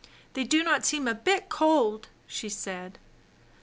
"They 0.33 0.45
do 0.45 0.63
not 0.63 0.83
seem 0.83 1.07
a 1.07 1.13
bit 1.13 1.47
cold/' 1.47 2.07
she 2.25 2.49
said. 2.49 2.97